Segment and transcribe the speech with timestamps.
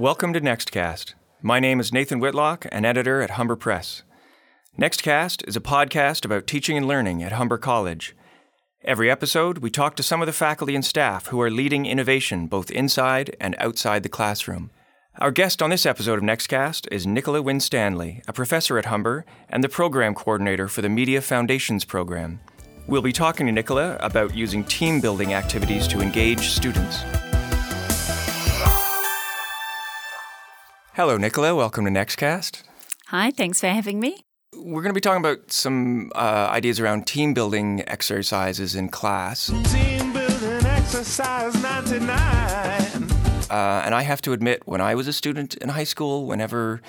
[0.00, 1.12] Welcome to Nextcast.
[1.42, 4.02] My name is Nathan Whitlock, an editor at Humber Press.
[4.78, 8.16] Nextcast is a podcast about teaching and learning at Humber College.
[8.82, 12.46] Every episode, we talk to some of the faculty and staff who are leading innovation
[12.46, 14.70] both inside and outside the classroom.
[15.18, 19.62] Our guest on this episode of Nextcast is Nicola Winstanley, a professor at Humber and
[19.62, 22.40] the program coordinator for the Media Foundations program.
[22.86, 27.04] We'll be talking to Nicola about using team building activities to engage students.
[31.00, 31.54] Hello, Nicola.
[31.54, 32.62] Welcome to Nextcast.
[33.06, 34.22] Hi, thanks for having me.
[34.54, 39.46] We're going to be talking about some uh, ideas around team building exercises in class.
[39.46, 42.10] Team building exercise 99.
[42.10, 46.82] Uh, and I have to admit, when I was a student in high school, whenever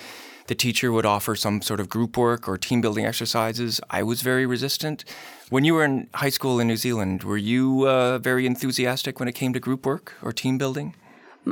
[0.48, 4.22] the teacher would offer some sort of group work or team building exercises, I was
[4.24, 5.06] very resistant.
[5.50, 9.30] When you were in high school in New Zealand, were you uh, very enthusiastic when
[9.30, 10.98] it came to group work or team building?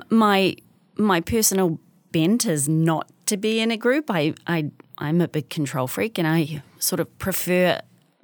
[0.10, 0.58] My
[0.98, 1.80] my personal
[2.12, 4.06] bent is not to be in a group.
[4.10, 7.82] I, I I'm a big control freak, and I sort of prefer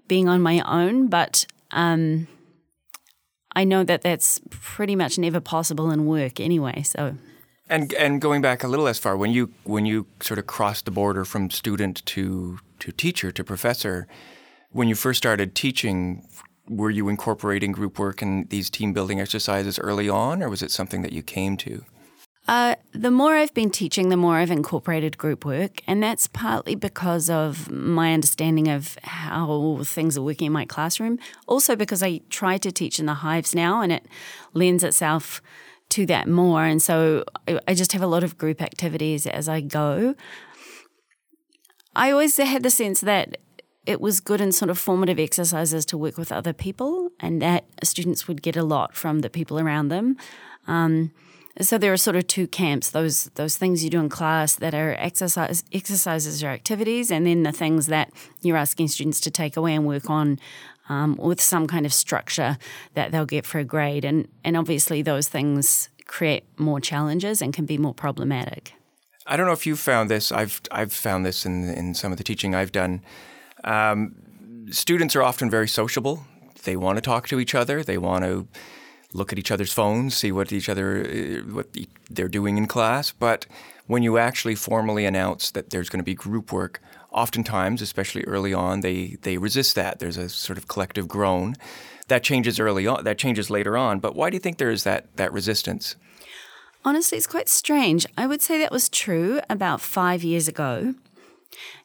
[0.08, 1.08] being on my own.
[1.08, 2.28] But um,
[3.56, 6.84] I know that that's pretty much never possible in work anyway.
[6.84, 7.16] So
[7.70, 10.86] And and going back a little as far, when you when you sort of crossed
[10.86, 14.08] the border from student to to teacher to professor,
[14.72, 16.28] when you first started teaching,
[16.68, 20.72] were you incorporating group work and these team building exercises early on, or was it
[20.72, 21.84] something that you came to?
[22.48, 26.76] Uh, the more I've been teaching, the more I've incorporated group work, and that's partly
[26.76, 31.18] because of my understanding of how things are working in my classroom.
[31.48, 34.06] Also, because I try to teach in the hives now, and it
[34.54, 35.42] lends itself
[35.90, 36.66] to that more.
[36.66, 37.24] And so
[37.68, 40.16] I- just have a lot of group activities as I go.
[41.96, 43.38] I always had the sense that
[43.88, 47.66] it was good in sort of formative exercises to work with other people, and that
[47.84, 50.18] students would get a lot from the people around them.
[50.68, 51.12] Um,
[51.62, 54.74] so there are sort of two camps: those those things you do in class that
[54.74, 58.12] are exercise exercises or activities, and then the things that
[58.42, 60.40] you're asking students to take away and work on
[60.90, 62.58] um, with some kind of structure
[62.94, 64.06] that they'll get for a grade.
[64.06, 68.74] And and obviously those things create more challenges and can be more problematic.
[69.28, 70.32] I don't know if you found this.
[70.32, 73.02] I've I've found this in in some of the teaching I've done.
[73.64, 74.16] Um,
[74.72, 76.26] students are often very sociable.
[76.64, 77.84] They want to talk to each other.
[77.84, 78.48] They want to
[79.16, 81.68] look at each other's phones, see what each other uh, what
[82.10, 83.12] they're doing in class.
[83.12, 83.46] But
[83.88, 86.82] when you actually formally announce that there's going to be group work,
[87.12, 90.00] oftentimes, especially early on, they they resist that.
[90.00, 91.56] There's a sort of collective groan.
[92.08, 93.04] That changes early on.
[93.04, 94.00] That changes later on.
[94.00, 95.96] But why do you think there is that that resistance?
[96.84, 98.06] Honestly, it's quite strange.
[98.16, 100.94] I would say that was true about five years ago.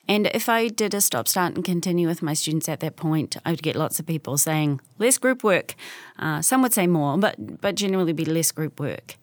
[0.08, 3.36] And if I did a stop, start, and continue with my students at that point,
[3.44, 5.74] I would get lots of people saying less group work.
[6.18, 9.16] Uh, some would say more, but but generally be less group work.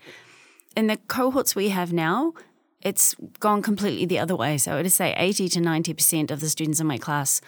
[0.75, 2.33] In the cohorts we have now,
[2.81, 4.57] it's gone completely the other way.
[4.57, 7.41] So I would say eighty to ninety percent of the students in my class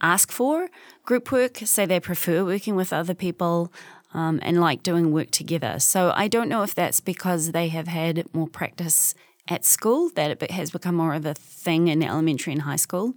[0.00, 0.68] ask for
[1.04, 3.72] group work, say they prefer working with other people.
[4.14, 5.78] Um, and like doing work together.
[5.78, 9.14] So I don't know if that's because they have had more practice
[9.48, 13.14] at school, that it has become more of a thing in elementary and high school.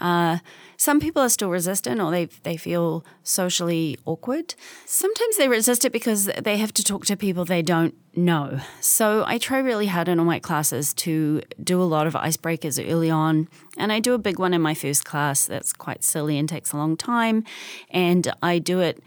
[0.00, 0.38] Uh,
[0.76, 4.54] some people are still resistant or they, they feel socially awkward.
[4.86, 8.60] Sometimes they resist it because they have to talk to people they don't know.
[8.80, 12.80] So I try really hard in all my classes to do a lot of icebreakers
[12.88, 13.48] early on.
[13.76, 16.72] And I do a big one in my first class that's quite silly and takes
[16.72, 17.42] a long time.
[17.90, 19.02] And I do it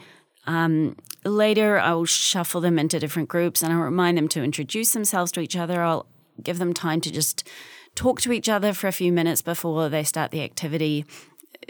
[0.46, 5.32] um, later, I'll shuffle them into different groups and I'll remind them to introduce themselves
[5.34, 5.82] to each other.
[5.82, 6.08] I'll
[6.42, 7.48] give them time to just
[7.96, 11.06] talk to each other for a few minutes before they start the activity.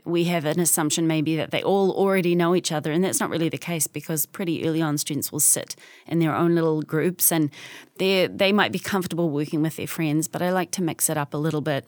[0.05, 3.29] We have an assumption maybe that they all already know each other, and that's not
[3.29, 5.75] really the case because pretty early on, students will sit
[6.07, 7.51] in their own little groups and
[7.97, 11.17] they they might be comfortable working with their friends, but I like to mix it
[11.17, 11.85] up a little bit.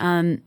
[0.00, 0.42] Um,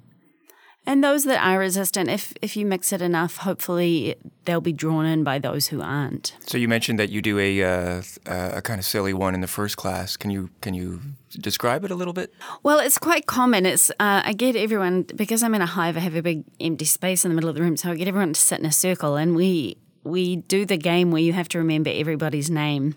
[0.86, 4.16] and those that are resistant, if if you mix it enough, hopefully
[4.46, 6.36] they'll be drawn in by those who aren't.
[6.46, 9.48] So you mentioned that you do a uh, a kind of silly one in the
[9.48, 10.18] first class.
[10.18, 11.02] Can you can you
[11.32, 12.34] describe it a little bit?
[12.64, 13.66] Well, it's quite common.
[13.66, 15.98] It's uh, I get everyone because I'm in a hive.
[15.98, 18.08] I have a big empty space in the middle of the room, so I get
[18.08, 21.50] everyone to sit in a circle, and we we do the game where you have
[21.50, 22.96] to remember everybody's name,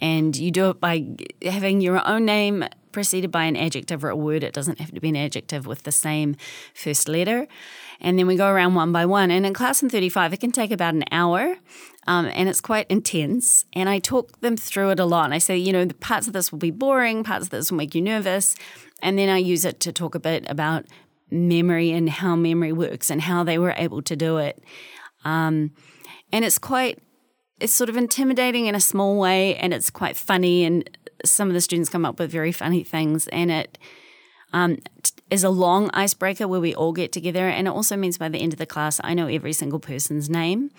[0.00, 1.06] and you do it by
[1.42, 4.42] having your own name preceded by an adjective or a word.
[4.42, 6.36] It doesn't have to be an adjective with the same
[6.74, 7.46] first letter.
[8.00, 9.30] And then we go around one by one.
[9.30, 11.56] And in class in 35, it can take about an hour.
[12.06, 13.64] Um, and it's quite intense.
[13.72, 15.26] And I talk them through it a lot.
[15.26, 17.70] And I say, you know, the parts of this will be boring, parts of this
[17.70, 18.54] will make you nervous.
[19.02, 20.86] And then I use it to talk a bit about
[21.30, 24.62] memory and how memory works and how they were able to do it.
[25.24, 25.72] Um,
[26.32, 26.98] and it's quite,
[27.60, 30.88] it's sort of intimidating in a small way and it's quite funny and
[31.24, 33.78] some of the students come up with very funny things, and it
[34.52, 34.78] um,
[35.30, 37.48] is a long icebreaker where we all get together.
[37.48, 40.30] And it also means by the end of the class, I know every single person's
[40.30, 40.70] name.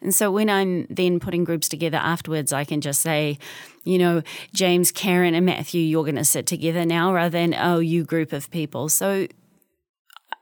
[0.00, 3.38] And so when I'm then putting groups together afterwards, I can just say,
[3.84, 4.22] you know,
[4.54, 8.32] James, Karen, and Matthew, you're going to sit together now rather than, oh, you group
[8.32, 8.88] of people.
[8.88, 9.26] So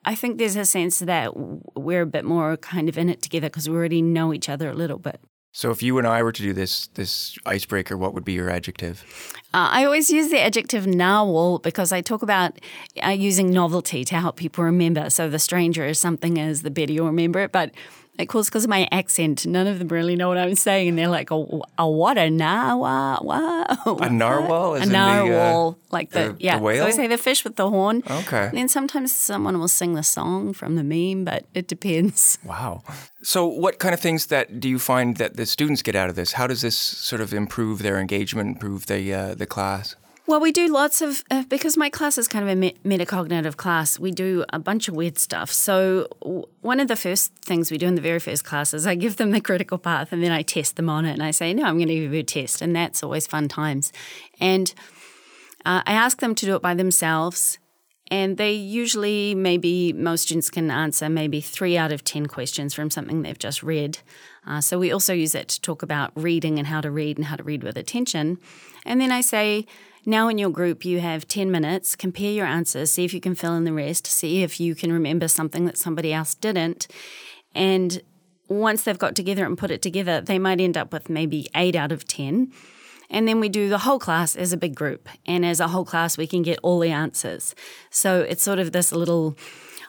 [0.05, 3.49] I think there's a sense that we're a bit more kind of in it together
[3.49, 5.21] because we already know each other a little bit.
[5.57, 8.51] So if you and I were to do this this icebreaker, what would be your
[8.51, 9.03] adjective?
[9.55, 12.61] Uh, I always use the adjective narwhal because I talk about
[13.03, 15.09] uh, using novelty to help people remember.
[15.09, 17.53] So the stranger is something as the better you'll remember it.
[17.53, 17.71] But
[18.19, 20.99] of course, because of my accent, none of them really know what I'm saying, and
[20.99, 23.23] they're like, "Oh, a what a narwhal?
[24.01, 24.75] A narwhal?
[24.75, 26.57] a narwhal, the, uh, like the, the yeah.
[26.57, 26.85] the whale?
[26.85, 28.03] So I say the fish with the horn.
[28.09, 28.47] Okay.
[28.47, 32.39] And then sometimes someone will sing the song from the meme, but it depends.
[32.47, 32.83] Wow.
[33.23, 36.15] So, what kind of things that do you find that the students get out of
[36.15, 36.33] this?
[36.33, 39.97] How does this sort of improve their engagement, improve the uh, the class?
[40.29, 43.57] Well, we do lots of, uh, because my class is kind of a me- metacognitive
[43.57, 45.53] class, we do a bunch of weird stuff.
[45.53, 48.89] So, w- one of the first things we do in the very first class is
[48.89, 51.13] I give them the critical path and then I test them on it.
[51.13, 52.61] And I say, no, I'm going to give you a test.
[52.61, 53.93] And that's always fun times.
[54.41, 54.75] And
[55.65, 57.59] uh, I ask them to do it by themselves.
[58.09, 62.91] And they usually, maybe most students can answer maybe three out of 10 questions from
[62.91, 63.99] something they've just read.
[64.45, 67.27] Uh, so we also use it to talk about reading and how to read and
[67.27, 68.39] how to read with attention.
[68.85, 69.67] And then I say,
[70.07, 73.35] now in your group, you have 10 minutes, compare your answers, see if you can
[73.35, 76.87] fill in the rest, see if you can remember something that somebody else didn't.
[77.55, 78.01] And
[78.49, 81.75] once they've got together and put it together, they might end up with maybe eight
[81.75, 82.53] out of 10.
[83.11, 85.09] And then we do the whole class as a big group.
[85.27, 87.55] And as a whole class, we can get all the answers.
[87.91, 89.37] So it's sort of this little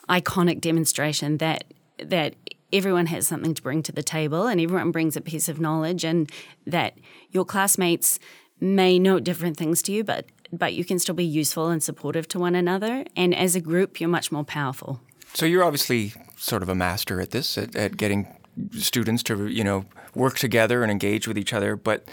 [0.10, 1.63] iconic demonstration that
[2.04, 2.36] that
[2.72, 6.04] everyone has something to bring to the table and everyone brings a piece of knowledge
[6.04, 6.30] and
[6.66, 6.98] that
[7.31, 8.20] your classmates
[8.59, 12.27] may know different things to you, but but you can still be useful and supportive
[12.30, 13.06] to one another.
[13.15, 15.01] And as a group, you're much more powerful.
[15.33, 18.33] So you're obviously sort of a master at this, at, at getting
[18.71, 21.75] students to you know work together and engage with each other.
[21.75, 22.07] But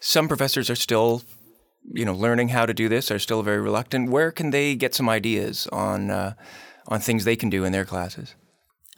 [0.00, 1.22] some professors are still,
[1.92, 3.10] you know, learning how to do this.
[3.10, 4.10] Are still very reluctant.
[4.10, 6.34] Where can they get some ideas on uh,
[6.88, 8.34] on things they can do in their classes?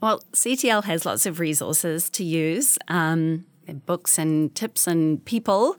[0.01, 3.47] Well, CTL has lots of resources to use, um,
[3.85, 5.77] books and tips and people.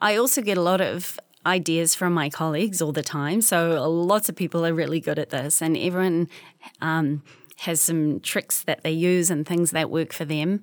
[0.00, 3.40] I also get a lot of ideas from my colleagues all the time.
[3.40, 6.28] So lots of people are really good at this, and everyone
[6.80, 7.22] um,
[7.58, 10.62] has some tricks that they use and things that work for them.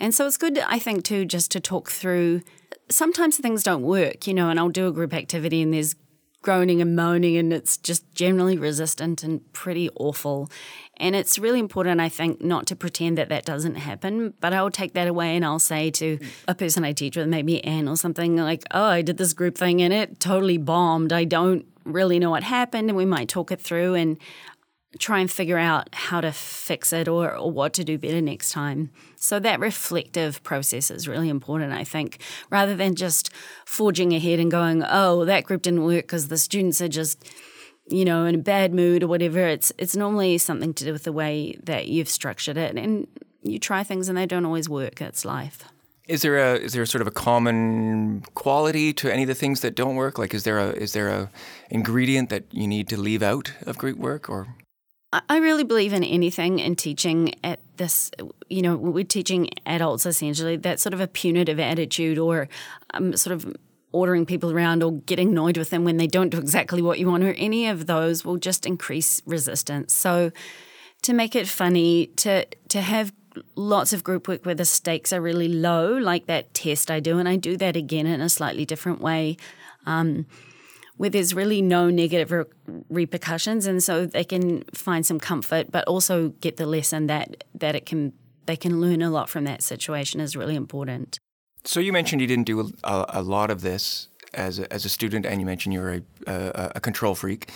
[0.00, 2.42] And so it's good, I think, too, just to talk through.
[2.88, 5.94] Sometimes things don't work, you know, and I'll do a group activity and there's
[6.42, 10.50] groaning and moaning and it's just generally resistant and pretty awful.
[10.96, 14.34] And it's really important, I think, not to pretend that that doesn't happen.
[14.40, 17.64] But I'll take that away and I'll say to a person I teach with, maybe
[17.64, 21.12] Anne or something, like, oh, I did this group thing and it totally bombed.
[21.12, 22.90] I don't really know what happened.
[22.90, 24.18] And we might talk it through and
[24.98, 28.50] try and figure out how to fix it or, or what to do better next
[28.50, 28.90] time.
[29.16, 32.18] So that reflective process is really important, I think,
[32.50, 33.30] rather than just
[33.64, 37.24] forging ahead and going, oh, that group didn't work because the students are just
[37.90, 41.02] you know, in a bad mood or whatever, it's it's normally something to do with
[41.02, 43.08] the way that you've structured it, and
[43.42, 45.00] you try things and they don't always work.
[45.00, 45.64] It's life.
[46.06, 49.60] Is there a is there sort of a common quality to any of the things
[49.60, 50.18] that don't work?
[50.18, 51.30] Like, is there a is there a
[51.68, 54.54] ingredient that you need to leave out of group work, or
[55.12, 58.10] I- really believe in anything in teaching at this,
[58.48, 62.48] you know, we're teaching adults essentially, that sort of a punitive attitude or
[62.94, 63.56] um, sort of
[63.92, 67.08] ordering people around or getting annoyed with them when they don't do exactly what you
[67.08, 69.92] want or any of those will just increase resistance.
[69.92, 70.30] So
[71.02, 73.12] to make it funny, to to have
[73.56, 77.18] lots of group work where the stakes are really low, like that test I do,
[77.18, 79.36] and I do that again in a slightly different way.
[79.86, 80.26] Um,
[81.00, 82.44] where there's really no negative re-
[82.90, 87.74] repercussions, and so they can find some comfort, but also get the lesson that that
[87.74, 88.12] it can
[88.44, 91.18] they can learn a lot from that situation is really important.
[91.64, 94.90] So you mentioned you didn't do a, a lot of this as a, as a
[94.90, 97.50] student, and you mentioned you were a, a, a control freak.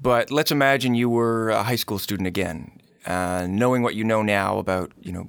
[0.00, 4.22] But let's imagine you were a high school student again, uh, knowing what you know
[4.22, 5.28] now about you know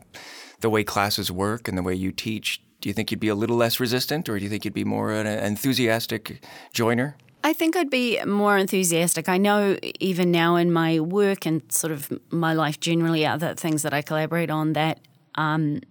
[0.62, 2.62] the way classes work and the way you teach.
[2.80, 4.86] Do you think you'd be a little less resistant, or do you think you'd be
[4.86, 6.42] more an enthusiastic
[6.72, 7.18] joiner?
[7.44, 9.28] I think I'd be more enthusiastic.
[9.28, 13.82] I know even now in my work and sort of my life generally, other things
[13.82, 15.00] that I collaborate on, that
[15.36, 15.82] um,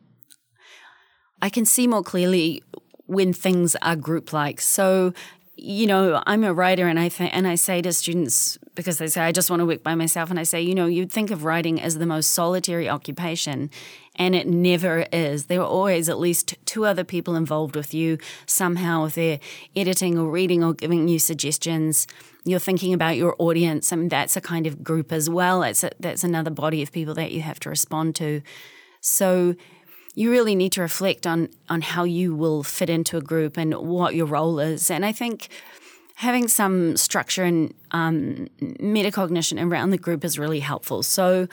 [1.42, 2.62] I can see more clearly
[3.06, 4.60] when things are group like.
[4.60, 5.12] So,
[5.56, 9.08] you know, I'm a writer, and I th- and I say to students because they
[9.08, 10.30] say, I just want to work by myself.
[10.30, 13.70] And I say, you know, you'd think of writing as the most solitary occupation,
[14.20, 15.46] and it never is.
[15.46, 19.40] There are always at least two other people involved with you somehow, if they're
[19.74, 22.06] editing or reading or giving you suggestions.
[22.44, 23.94] You're thinking about your audience.
[23.94, 25.60] I mean, that's a kind of group as well.
[25.60, 28.42] That's, a, that's another body of people that you have to respond to.
[29.00, 29.56] So,
[30.16, 33.72] you really need to reflect on on how you will fit into a group and
[33.74, 34.90] what your role is.
[34.90, 35.48] And I think
[36.16, 41.04] having some structure and um, metacognition around the group is really helpful.
[41.04, 41.46] So,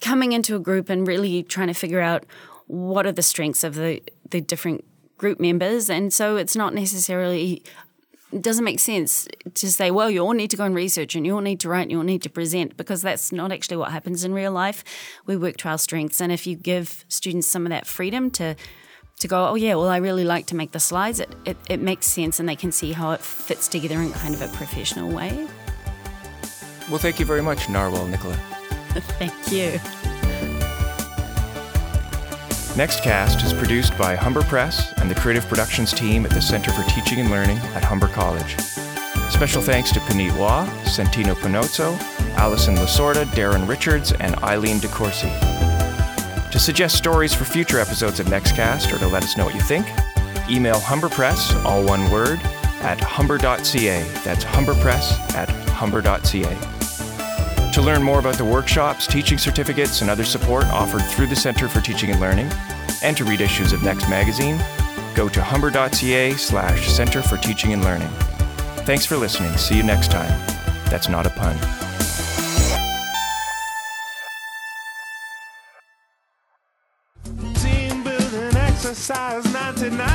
[0.00, 2.24] coming into a group and really trying to figure out
[2.66, 4.84] what are the strengths of the, the different
[5.18, 5.90] group members.
[5.90, 7.62] And so, it's not necessarily
[8.34, 11.24] it doesn't make sense to say, well, you all need to go and research and
[11.24, 13.76] you all need to write and you all need to present because that's not actually
[13.76, 14.82] what happens in real life.
[15.24, 16.20] We work to our strengths.
[16.20, 18.56] And if you give students some of that freedom to
[19.20, 21.80] to go, oh yeah, well I really like to make the slides, it, it, it
[21.80, 25.08] makes sense and they can see how it fits together in kind of a professional
[25.08, 25.46] way.
[26.90, 28.53] Well, thank you very much, Narwhal Nicola.
[29.18, 29.78] thank you.
[32.74, 36.82] Nextcast is produced by Humber Press and the creative productions team at the Center for
[36.90, 38.58] Teaching and Learning at Humber College.
[39.30, 41.96] Special thanks to Puneet Waugh, Santino Panozzo,
[42.36, 45.30] Allison Lasorda, Darren Richards, and Eileen DeCourcy.
[46.50, 49.60] To suggest stories for future episodes of Nextcast or to let us know what you
[49.60, 49.86] think,
[50.48, 52.40] email Humberpress, all one word,
[52.82, 54.02] at humber.ca.
[54.24, 56.73] That's humberpress at humber.ca.
[57.74, 61.68] To learn more about the workshops, teaching certificates, and other support offered through the Center
[61.68, 62.48] for Teaching and Learning,
[63.02, 64.62] and to read issues of Next Magazine,
[65.16, 68.08] go to humber.ca slash Center for Teaching and Learning.
[68.86, 69.56] Thanks for listening.
[69.56, 70.30] See you next time.
[70.88, 71.56] That's not a pun.
[78.54, 80.13] Exercise 99.